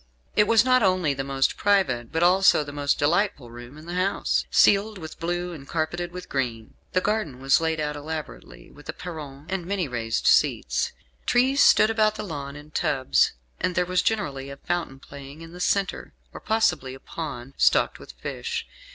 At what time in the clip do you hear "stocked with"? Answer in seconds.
17.57-18.13